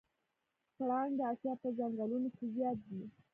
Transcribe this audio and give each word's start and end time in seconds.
پړانګ 0.75 1.11
د 1.19 1.21
اسیا 1.31 1.53
په 1.61 1.67
ځنګلونو 1.77 2.29
کې 2.35 2.45
زیات 2.55 2.77
دی. 2.89 3.01